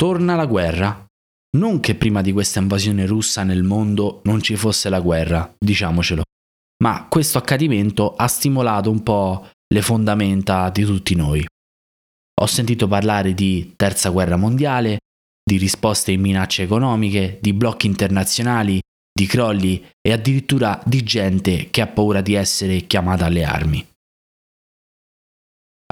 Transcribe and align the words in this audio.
torna 0.00 0.34
la 0.34 0.46
guerra. 0.46 1.04
Non 1.58 1.78
che 1.80 1.94
prima 1.94 2.22
di 2.22 2.32
questa 2.32 2.58
invasione 2.58 3.04
russa 3.04 3.42
nel 3.42 3.62
mondo 3.62 4.22
non 4.24 4.40
ci 4.40 4.56
fosse 4.56 4.88
la 4.88 4.98
guerra, 4.98 5.54
diciamocelo, 5.58 6.22
ma 6.82 7.06
questo 7.06 7.36
accadimento 7.36 8.14
ha 8.14 8.26
stimolato 8.26 8.90
un 8.90 9.02
po' 9.02 9.46
le 9.68 9.82
fondamenta 9.82 10.70
di 10.70 10.84
tutti 10.84 11.14
noi. 11.14 11.44
Ho 12.40 12.46
sentito 12.46 12.88
parlare 12.88 13.34
di 13.34 13.74
terza 13.76 14.08
guerra 14.08 14.36
mondiale, 14.36 15.00
di 15.44 15.58
risposte 15.58 16.12
in 16.12 16.22
minacce 16.22 16.62
economiche, 16.62 17.38
di 17.42 17.52
blocchi 17.52 17.86
internazionali, 17.86 18.80
di 19.12 19.26
crolli 19.26 19.86
e 20.00 20.12
addirittura 20.12 20.80
di 20.86 21.02
gente 21.02 21.68
che 21.68 21.82
ha 21.82 21.86
paura 21.88 22.22
di 22.22 22.32
essere 22.32 22.86
chiamata 22.86 23.26
alle 23.26 23.44
armi. 23.44 23.86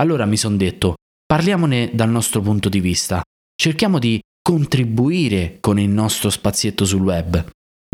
Allora 0.01 0.25
mi 0.25 0.39
sono 0.39 0.57
detto, 0.57 0.95
parliamone 1.27 1.91
dal 1.93 2.09
nostro 2.09 2.41
punto 2.41 2.71
di 2.71 2.81
vista, 2.81 3.23
cerchiamo 3.61 3.99
di 3.99 4.21
contribuire 4.41 5.59
con 5.61 5.79
il 5.79 5.91
nostro 5.91 6.30
spazietto 6.30 6.85
sul 6.85 7.03
web, 7.03 7.45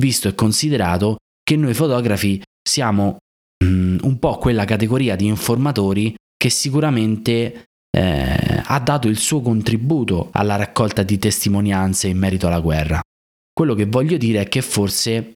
visto 0.00 0.28
e 0.28 0.34
considerato 0.34 1.16
che 1.42 1.56
noi 1.56 1.74
fotografi 1.74 2.40
siamo 2.62 3.16
mm, 3.64 3.98
un 4.02 4.18
po' 4.18 4.38
quella 4.38 4.64
categoria 4.64 5.16
di 5.16 5.26
informatori 5.26 6.14
che 6.36 6.50
sicuramente 6.50 7.64
eh, 7.96 8.62
ha 8.62 8.80
dato 8.80 9.08
il 9.08 9.16
suo 9.18 9.40
contributo 9.40 10.28
alla 10.32 10.56
raccolta 10.56 11.02
di 11.02 11.18
testimonianze 11.18 12.08
in 12.08 12.18
merito 12.18 12.46
alla 12.46 12.60
guerra. 12.60 13.00
Quello 13.52 13.74
che 13.74 13.86
voglio 13.86 14.16
dire 14.16 14.42
è 14.42 14.48
che 14.48 14.62
forse 14.62 15.32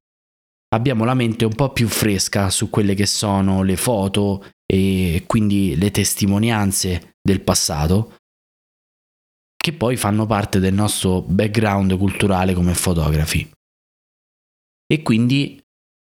abbiamo 0.74 1.04
la 1.04 1.14
mente 1.14 1.44
un 1.44 1.54
po' 1.54 1.72
più 1.72 1.88
fresca 1.88 2.50
su 2.50 2.68
quelle 2.68 2.94
che 2.94 3.06
sono 3.06 3.62
le 3.62 3.76
foto 3.76 4.44
e 4.66 5.22
quindi 5.26 5.76
le 5.76 5.90
testimonianze 5.90 7.12
del 7.22 7.40
passato, 7.40 8.17
che 9.68 9.74
poi 9.74 9.96
fanno 9.96 10.24
parte 10.24 10.60
del 10.60 10.72
nostro 10.72 11.20
background 11.20 11.96
culturale 11.98 12.54
come 12.54 12.72
fotografi. 12.72 13.50
E 14.90 15.02
quindi 15.02 15.62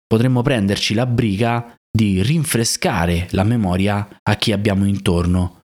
potremmo 0.05 0.43
prenderci 0.43 0.93
la 0.93 1.07
briga 1.07 1.75
di 1.89 2.21
rinfrescare 2.21 3.27
la 3.31 3.43
memoria 3.43 4.19
a 4.21 4.35
chi 4.35 4.51
abbiamo 4.51 4.85
intorno, 4.85 5.61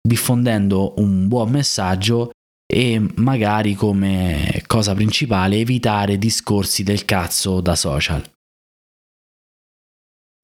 diffondendo 0.00 0.94
un 0.96 1.28
buon 1.28 1.50
messaggio 1.50 2.30
e 2.66 3.06
magari 3.16 3.74
come 3.74 4.62
cosa 4.66 4.94
principale 4.94 5.56
evitare 5.56 6.16
discorsi 6.16 6.82
del 6.82 7.04
cazzo 7.04 7.60
da 7.60 7.76
social. 7.76 8.26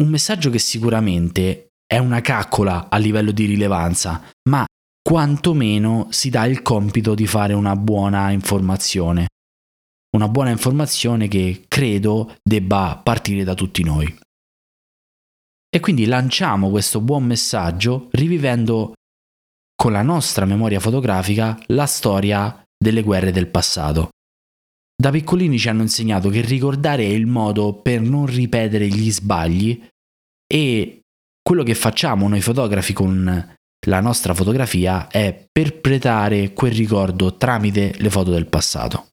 Un 0.03 0.09
messaggio 0.09 0.51
che 0.51 0.59
sicuramente 0.59 1.69
è 1.87 1.97
una 1.97 2.21
caccola 2.21 2.91
a 2.91 2.99
livello 2.99 3.31
di 3.31 3.47
rilevanza, 3.47 4.23
ma 4.51 4.67
quantomeno 5.03 6.07
si 6.11 6.31
dà 6.31 6.47
il 6.47 6.63
compito 6.63 7.15
di 7.15 7.27
fare 7.27 7.53
una 7.53 7.77
buona 7.77 8.31
informazione. 8.31 9.27
Una 10.17 10.29
buona 10.29 10.51
informazione 10.51 11.27
che 11.27 11.65
credo 11.67 12.37
debba 12.43 13.01
partire 13.03 13.45
da 13.45 13.55
tutti 13.55 13.83
noi. 13.83 14.19
E 15.75 15.81
quindi 15.81 16.05
lanciamo 16.05 16.71
questo 16.71 17.01
buon 17.01 17.25
messaggio 17.25 18.09
rivivendo 18.13 18.93
con 19.75 19.93
la 19.93 20.03
nostra 20.03 20.45
memoria 20.45 20.81
fotografica 20.81 21.59
la 21.69 21.87
storia 21.87 22.63
delle 22.77 23.03
guerre 23.03 23.33
del 23.33 23.49
passato. 23.49 24.11
Da 24.95 25.11
piccolini 25.11 25.59
ci 25.59 25.69
hanno 25.69 25.83
insegnato 25.83 26.29
che 26.29 26.43
ricordare 26.43 27.05
è 27.05 27.09
il 27.09 27.27
modo 27.27 27.75
per 27.75 28.01
non 28.03 28.27
ripetere 28.27 28.87
gli 28.87 29.11
sbagli 29.11 29.85
e 30.47 31.01
quello 31.43 31.63
che 31.63 31.75
facciamo 31.75 32.29
noi 32.29 32.41
fotografi 32.41 32.93
con 32.93 33.57
la 33.87 34.01
nostra 34.01 34.35
fotografia 34.35 35.09
è 35.09 35.49
perpetrare 35.51 36.53
quel 36.53 36.73
ricordo 36.73 37.37
tramite 37.37 37.95
le 37.99 38.11
foto 38.11 38.31
del 38.31 38.47
passato. 38.47 39.09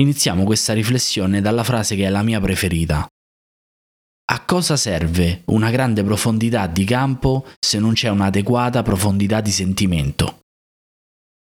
Iniziamo 0.00 0.44
questa 0.44 0.72
riflessione 0.72 1.40
dalla 1.40 1.64
frase 1.64 1.96
che 1.96 2.06
è 2.06 2.08
la 2.08 2.22
mia 2.22 2.40
preferita. 2.40 3.06
A 4.32 4.44
cosa 4.44 4.76
serve 4.76 5.42
una 5.46 5.70
grande 5.70 6.04
profondità 6.04 6.68
di 6.68 6.84
campo 6.84 7.48
se 7.58 7.80
non 7.80 7.94
c'è 7.94 8.08
un'adeguata 8.08 8.82
profondità 8.82 9.40
di 9.40 9.50
sentimento? 9.50 10.38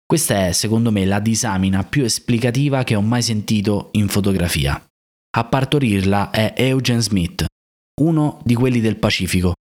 Questa 0.05 0.47
è, 0.47 0.53
secondo 0.53 0.91
me, 0.91 1.05
la 1.05 1.19
disamina 1.19 1.83
più 1.83 2.03
esplicativa 2.03 2.83
che 2.83 2.95
ho 2.95 3.01
mai 3.01 3.21
sentito 3.21 3.89
in 3.91 4.07
fotografia. 4.07 4.81
A 5.37 5.43
partorirla 5.43 6.31
è 6.31 6.53
Eugen 6.55 7.01
Smith, 7.01 7.45
uno 8.01 8.41
di 8.43 8.55
quelli 8.55 8.79
del 8.79 8.97
Pacifico, 8.97 9.53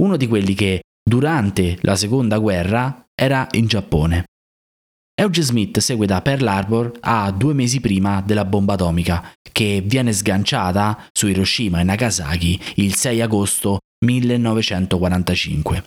uno 0.00 0.16
di 0.16 0.26
quelli 0.26 0.54
che 0.54 0.80
durante 1.02 1.78
la 1.82 1.96
seconda 1.96 2.38
guerra 2.38 3.06
era 3.14 3.46
in 3.52 3.66
Giappone. 3.66 4.24
Eugen 5.14 5.44
Smith 5.44 5.78
segue 5.78 6.06
da 6.06 6.22
Pearl 6.22 6.46
Harbor 6.46 6.92
a 7.00 7.30
due 7.30 7.52
mesi 7.52 7.80
prima 7.80 8.22
della 8.22 8.44
bomba 8.44 8.74
atomica, 8.74 9.32
che 9.52 9.82
viene 9.84 10.12
sganciata 10.12 11.06
su 11.12 11.26
Hiroshima 11.28 11.80
e 11.80 11.84
Nagasaki 11.84 12.58
il 12.76 12.94
6 12.94 13.20
agosto 13.20 13.80
1945. 14.04 15.84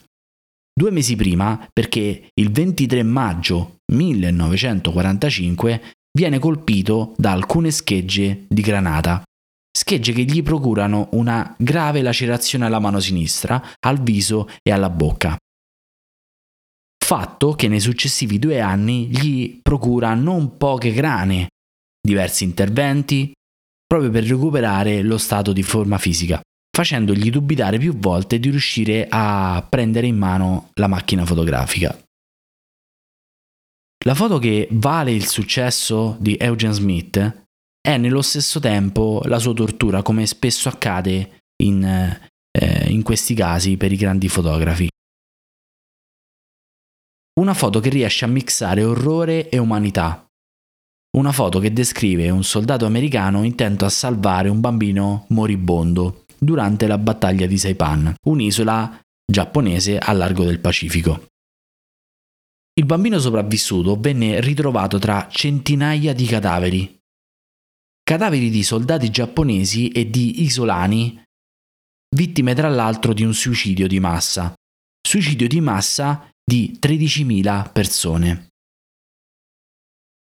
Due 0.72 0.90
mesi 0.90 1.16
prima 1.16 1.68
perché 1.72 2.28
il 2.34 2.50
23 2.50 3.02
maggio 3.02 3.78
1945 3.92 5.82
viene 6.16 6.38
colpito 6.38 7.14
da 7.16 7.32
alcune 7.32 7.70
schegge 7.70 8.44
di 8.48 8.62
granata, 8.62 9.22
schegge 9.86 10.12
che 10.12 10.22
gli 10.22 10.42
procurano 10.42 11.10
una 11.12 11.54
grave 11.56 12.02
lacerazione 12.02 12.66
alla 12.66 12.80
mano 12.80 12.98
sinistra, 12.98 13.62
al 13.80 14.00
viso 14.00 14.48
e 14.62 14.72
alla 14.72 14.90
bocca 14.90 15.38
fatto 17.06 17.52
che 17.52 17.68
nei 17.68 17.78
successivi 17.78 18.40
due 18.40 18.60
anni 18.60 19.06
gli 19.06 19.60
procura 19.62 20.14
non 20.14 20.56
poche 20.56 20.90
grane, 20.90 21.50
diversi 22.00 22.42
interventi, 22.42 23.32
proprio 23.86 24.10
per 24.10 24.24
recuperare 24.24 25.02
lo 25.02 25.16
stato 25.16 25.52
di 25.52 25.62
forma 25.62 25.98
fisica, 25.98 26.40
facendogli 26.76 27.30
dubitare 27.30 27.78
più 27.78 27.96
volte 27.96 28.40
di 28.40 28.50
riuscire 28.50 29.06
a 29.08 29.64
prendere 29.68 30.08
in 30.08 30.16
mano 30.16 30.70
la 30.74 30.88
macchina 30.88 31.24
fotografica. 31.24 31.96
La 34.04 34.14
foto 34.16 34.40
che 34.40 34.66
vale 34.72 35.12
il 35.12 35.28
successo 35.28 36.16
di 36.18 36.36
Eugen 36.36 36.72
Smith 36.72 37.45
è 37.86 37.98
nello 37.98 38.20
stesso 38.20 38.58
tempo 38.58 39.22
la 39.26 39.38
sua 39.38 39.54
tortura, 39.54 40.02
come 40.02 40.26
spesso 40.26 40.68
accade 40.68 41.42
in, 41.62 41.84
eh, 41.84 42.90
in 42.90 43.02
questi 43.04 43.32
casi 43.32 43.76
per 43.76 43.92
i 43.92 43.96
grandi 43.96 44.28
fotografi. 44.28 44.88
Una 47.38 47.54
foto 47.54 47.78
che 47.78 47.88
riesce 47.88 48.24
a 48.24 48.28
mixare 48.28 48.82
orrore 48.82 49.48
e 49.48 49.58
umanità. 49.58 50.26
Una 51.16 51.30
foto 51.30 51.60
che 51.60 51.72
descrive 51.72 52.28
un 52.28 52.42
soldato 52.42 52.86
americano 52.86 53.44
intento 53.44 53.84
a 53.84 53.88
salvare 53.88 54.48
un 54.48 54.58
bambino 54.58 55.26
moribondo 55.28 56.24
durante 56.36 56.88
la 56.88 56.98
battaglia 56.98 57.46
di 57.46 57.56
Saipan, 57.56 58.16
un'isola 58.24 59.00
giapponese 59.24 59.96
a 59.96 60.12
largo 60.12 60.42
del 60.42 60.58
Pacifico. 60.58 61.26
Il 62.74 62.84
bambino 62.84 63.20
sopravvissuto 63.20 63.96
venne 63.96 64.40
ritrovato 64.40 64.98
tra 64.98 65.28
centinaia 65.30 66.12
di 66.12 66.26
cadaveri. 66.26 66.95
Cadaveri 68.08 68.50
di 68.50 68.62
soldati 68.62 69.10
giapponesi 69.10 69.88
e 69.88 70.08
di 70.08 70.44
isolani, 70.44 71.20
vittime 72.14 72.54
tra 72.54 72.68
l'altro 72.68 73.12
di 73.12 73.24
un 73.24 73.34
suicidio 73.34 73.88
di 73.88 73.98
massa. 73.98 74.54
Suicidio 75.02 75.48
di 75.48 75.60
massa 75.60 76.30
di 76.40 76.78
13.000 76.80 77.72
persone. 77.72 78.46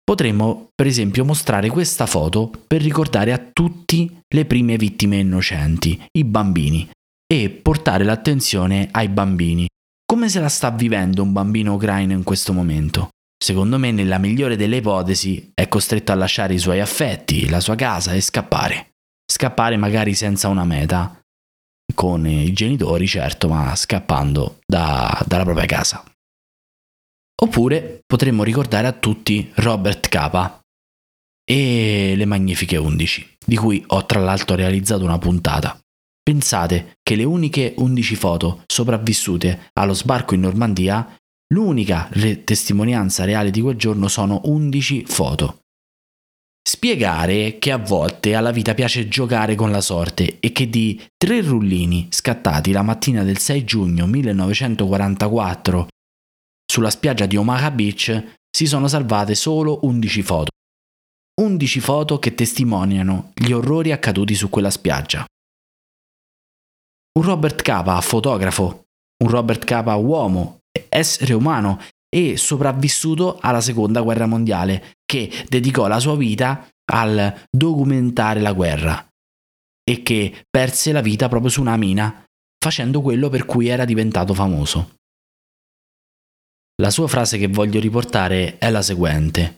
Potremmo, 0.03 0.69
per 0.75 0.86
esempio, 0.86 1.26
mostrare 1.26 1.69
questa 1.69 2.06
foto 2.06 2.50
per 2.66 2.81
ricordare 2.81 3.34
a 3.34 3.50
tutti 3.53 4.22
le 4.26 4.47
prime 4.47 4.78
vittime 4.78 5.19
innocenti, 5.19 6.03
i 6.12 6.25
bambini, 6.25 6.88
e 7.26 7.50
portare 7.50 8.04
l'attenzione 8.04 8.88
ai 8.91 9.10
bambini. 9.10 9.69
Come 10.06 10.31
se 10.31 10.41
la 10.41 10.48
sta 10.48 10.70
vivendo 10.70 11.22
un 11.22 11.32
bambino 11.32 11.75
ucraino 11.75 12.15
in 12.15 12.22
questo 12.22 12.54
momento? 12.54 13.10
Secondo 13.47 13.79
me, 13.79 13.93
nella 13.93 14.19
migliore 14.19 14.57
delle 14.57 14.78
ipotesi, 14.78 15.53
è 15.54 15.69
costretto 15.69 16.10
a 16.10 16.16
lasciare 16.16 16.54
i 16.54 16.59
suoi 16.59 16.81
affetti, 16.81 17.48
la 17.48 17.60
sua 17.60 17.77
casa 17.77 18.13
e 18.13 18.21
scappare. 18.21 18.95
Scappare 19.25 19.77
magari 19.77 20.15
senza 20.15 20.48
una 20.48 20.65
meta, 20.65 21.21
con 21.95 22.27
i 22.27 22.53
genitori, 22.53 23.07
certo, 23.07 23.47
ma 23.47 23.72
scappando 23.77 24.59
da, 24.66 25.22
dalla 25.25 25.45
propria 25.45 25.65
casa. 25.65 26.03
Oppure 27.41 28.01
potremmo 28.04 28.43
ricordare 28.43 28.89
a 28.89 28.93
tutti 28.93 29.49
Robert 29.54 30.09
Capa 30.09 30.60
e 31.49 32.15
le 32.16 32.25
Magnifiche 32.25 32.77
11, 32.77 33.37
di 33.47 33.54
cui 33.54 33.81
ho 33.87 34.04
tra 34.07 34.19
l'altro 34.19 34.57
realizzato 34.57 35.04
una 35.04 35.19
puntata. 35.19 35.78
Pensate 36.21 36.97
che 37.01 37.15
le 37.15 37.22
uniche 37.22 37.75
11 37.77 38.16
foto 38.16 38.65
sopravvissute 38.66 39.71
allo 39.75 39.95
sbarco 39.95 40.34
in 40.34 40.41
Normandia, 40.41 41.16
l'unica 41.54 42.09
re- 42.13 42.45
testimonianza 42.45 43.25
reale 43.25 43.51
di 43.51 43.60
quel 43.60 43.77
giorno 43.77 44.09
sono 44.09 44.41
11 44.45 45.04
foto. 45.07 45.59
Spiegare 46.66 47.59
che 47.59 47.71
a 47.71 47.78
volte 47.78 48.34
alla 48.34 48.51
vita 48.51 48.75
piace 48.75 49.07
giocare 49.07 49.54
con 49.54 49.71
la 49.71 49.81
sorte 49.81 50.41
e 50.41 50.51
che 50.51 50.69
di 50.69 51.01
tre 51.16 51.41
rullini 51.41 52.09
scattati 52.10 52.72
la 52.72 52.83
mattina 52.83 53.22
del 53.22 53.39
6 53.39 53.65
giugno 53.65 54.07
1944 54.07 55.89
sulla 56.71 56.91
spiaggia 56.91 57.27
di 57.27 57.37
Omaha 57.37 57.71
Beach 57.71 58.34
si 58.51 58.66
sono 58.66 58.89
salvate 58.89 59.34
solo 59.34 59.78
11 59.83 60.22
foto. 60.22 60.51
11 61.41 61.81
foto 61.81 62.19
che 62.19 62.34
testimoniano 62.34 63.31
gli 63.34 63.53
orrori 63.53 63.92
accaduti 63.92 64.34
su 64.34 64.49
quella 64.49 64.71
spiaggia. 64.71 65.25
Un 67.19 67.22
Robert 67.22 67.63
Capa 67.63 68.01
fotografo, 68.01 68.87
un 69.22 69.31
Robert 69.31 69.65
Capa 69.65 69.95
uomo, 69.95 70.59
essere 70.97 71.34
umano 71.34 71.81
e 72.09 72.37
sopravvissuto 72.37 73.39
alla 73.41 73.60
seconda 73.60 74.01
guerra 74.01 74.27
mondiale, 74.27 74.95
che 75.04 75.31
dedicò 75.48 75.87
la 75.87 76.01
sua 76.01 76.16
vita 76.16 76.69
al 76.93 77.43
documentare 77.51 78.41
la 78.41 78.53
guerra 78.53 79.07
e 79.89 80.03
che 80.03 80.45
perse 80.48 80.93
la 80.93 81.01
vita 81.01 81.28
proprio 81.28 81.51
su 81.51 81.60
una 81.60 81.77
mina 81.77 82.25
facendo 82.59 83.01
quello 83.01 83.28
per 83.28 83.45
cui 83.45 83.69
era 83.69 83.84
diventato 83.84 84.34
famoso. 84.34 84.95
La 86.83 86.91
sua 86.91 87.07
frase 87.09 87.39
che 87.39 87.49
voglio 87.49 87.81
riportare 87.81 88.59
è 88.59 88.71
la 88.71 88.83
seguente. 88.83 89.57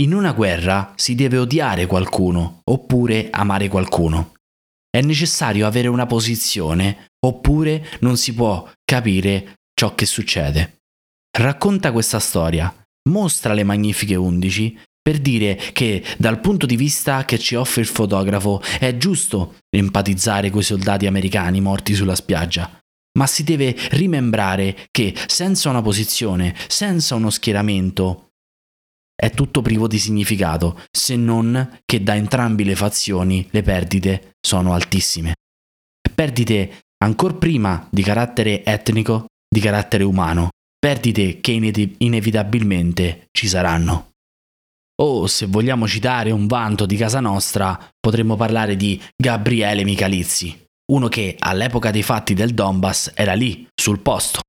In 0.00 0.14
una 0.14 0.32
guerra 0.32 0.92
si 0.96 1.14
deve 1.14 1.38
odiare 1.38 1.86
qualcuno 1.86 2.60
oppure 2.64 3.28
amare 3.30 3.68
qualcuno. 3.68 4.34
È 4.90 5.00
necessario 5.00 5.66
avere 5.66 5.88
una 5.88 6.06
posizione 6.06 7.06
oppure 7.24 7.86
non 8.00 8.16
si 8.16 8.34
può 8.34 8.68
capire 8.84 9.54
ciò 9.82 9.96
che 9.96 10.06
succede. 10.06 10.82
Racconta 11.36 11.90
questa 11.90 12.20
storia, 12.20 12.72
mostra 13.08 13.52
le 13.52 13.64
magnifiche 13.64 14.14
undici 14.14 14.78
per 15.02 15.18
dire 15.18 15.56
che 15.72 16.04
dal 16.18 16.38
punto 16.38 16.66
di 16.66 16.76
vista 16.76 17.24
che 17.24 17.36
ci 17.36 17.56
offre 17.56 17.80
il 17.80 17.88
fotografo 17.88 18.62
è 18.78 18.96
giusto 18.96 19.56
empatizzare 19.68 20.50
coi 20.50 20.62
soldati 20.62 21.06
americani 21.06 21.60
morti 21.60 21.94
sulla 21.94 22.14
spiaggia, 22.14 22.78
ma 23.18 23.26
si 23.26 23.42
deve 23.42 23.74
rimembrare 23.90 24.86
che 24.92 25.16
senza 25.26 25.68
una 25.68 25.82
posizione, 25.82 26.54
senza 26.68 27.16
uno 27.16 27.30
schieramento, 27.30 28.28
è 29.16 29.30
tutto 29.30 29.62
privo 29.62 29.88
di 29.88 29.98
significato, 29.98 30.80
se 30.92 31.16
non 31.16 31.80
che 31.84 32.04
da 32.04 32.14
entrambi 32.14 32.62
le 32.62 32.76
fazioni 32.76 33.48
le 33.50 33.62
perdite 33.62 34.36
sono 34.40 34.74
altissime. 34.74 35.34
Perdite 36.14 36.84
ancor 37.02 37.36
prima 37.38 37.88
di 37.90 38.02
carattere 38.02 38.62
etnico, 38.64 39.26
di 39.52 39.60
carattere 39.60 40.02
umano, 40.02 40.48
perdite 40.78 41.40
che 41.40 41.52
inevitabilmente 41.98 43.28
ci 43.30 43.46
saranno. 43.46 44.12
O 45.02 45.26
se 45.26 45.44
vogliamo 45.46 45.86
citare 45.86 46.30
un 46.30 46.46
vanto 46.46 46.86
di 46.86 46.96
casa 46.96 47.20
nostra, 47.20 47.78
potremmo 48.00 48.36
parlare 48.36 48.76
di 48.76 48.98
Gabriele 49.14 49.84
Michalizzi, 49.84 50.58
uno 50.92 51.08
che 51.08 51.36
all'epoca 51.38 51.90
dei 51.90 52.02
fatti 52.02 52.32
del 52.32 52.54
Donbass 52.54 53.12
era 53.14 53.34
lì, 53.34 53.66
sul 53.74 54.00
posto, 54.00 54.40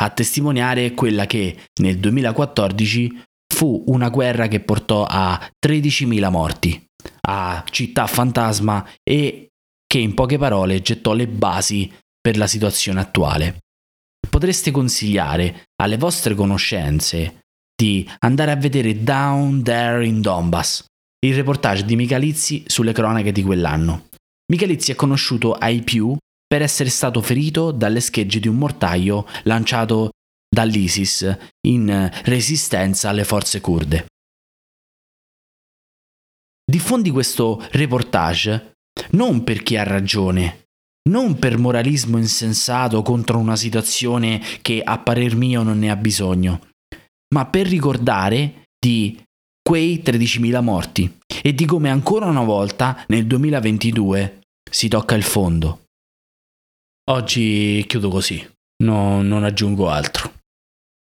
a 0.00 0.10
testimoniare 0.10 0.92
quella 0.92 1.26
che 1.26 1.66
nel 1.80 1.98
2014 1.98 3.22
fu 3.52 3.82
una 3.88 4.10
guerra 4.10 4.46
che 4.46 4.60
portò 4.60 5.04
a 5.08 5.40
13.000 5.64 6.30
morti, 6.30 6.84
a 7.22 7.64
città 7.68 8.06
fantasma 8.06 8.88
e 9.02 9.48
che 9.86 9.98
in 9.98 10.14
poche 10.14 10.38
parole 10.38 10.82
gettò 10.82 11.14
le 11.14 11.26
basi 11.26 11.92
per 12.20 12.36
la 12.36 12.46
situazione 12.46 13.00
attuale. 13.00 13.58
Potreste 14.32 14.70
consigliare 14.70 15.66
alle 15.82 15.98
vostre 15.98 16.34
conoscenze 16.34 17.42
di 17.76 18.08
andare 18.20 18.50
a 18.50 18.56
vedere 18.56 19.02
Down 19.02 19.62
There 19.62 20.06
in 20.06 20.22
Donbass, 20.22 20.86
il 21.26 21.34
reportage 21.34 21.84
di 21.84 21.96
Michalizzi 21.96 22.64
sulle 22.66 22.92
cronache 22.92 23.30
di 23.30 23.42
quell'anno. 23.42 24.08
Michalizzi 24.50 24.90
è 24.90 24.94
conosciuto 24.94 25.52
ai 25.52 25.82
più 25.82 26.16
per 26.46 26.62
essere 26.62 26.88
stato 26.88 27.20
ferito 27.20 27.72
dalle 27.72 28.00
schegge 28.00 28.40
di 28.40 28.48
un 28.48 28.56
mortaio 28.56 29.26
lanciato 29.42 30.12
dall'ISIS 30.48 31.36
in 31.66 32.10
resistenza 32.24 33.10
alle 33.10 33.24
forze 33.24 33.60
kurde. 33.60 34.06
Diffondi 36.64 37.10
questo 37.10 37.62
reportage 37.72 38.76
non 39.10 39.44
perché 39.44 39.78
ha 39.78 39.82
ragione, 39.82 40.68
non 41.10 41.38
per 41.38 41.58
moralismo 41.58 42.18
insensato 42.18 43.02
contro 43.02 43.38
una 43.38 43.56
situazione 43.56 44.40
che 44.60 44.80
a 44.82 44.98
parer 44.98 45.36
mio 45.36 45.62
non 45.62 45.78
ne 45.78 45.90
ha 45.90 45.96
bisogno, 45.96 46.68
ma 47.34 47.46
per 47.46 47.66
ricordare 47.66 48.64
di 48.78 49.20
quei 49.62 50.02
13.000 50.04 50.62
morti 50.62 51.18
e 51.42 51.54
di 51.54 51.64
come 51.64 51.90
ancora 51.90 52.26
una 52.26 52.42
volta 52.42 53.04
nel 53.08 53.26
2022 53.26 54.40
si 54.70 54.88
tocca 54.88 55.14
il 55.14 55.22
fondo. 55.22 55.82
Oggi 57.10 57.84
chiudo 57.88 58.08
così, 58.08 58.44
no, 58.84 59.22
non 59.22 59.44
aggiungo 59.44 59.90
altro. 59.90 60.40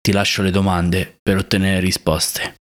Ti 0.01 0.11
lascio 0.11 0.41
le 0.41 0.51
domande 0.51 1.17
per 1.21 1.37
ottenere 1.37 1.79
risposte. 1.79 2.60